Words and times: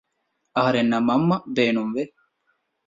އަހަރެންނަށް 0.55 1.07
މަންމަ 1.09 1.37
ބޭނުންވެ 1.55 2.03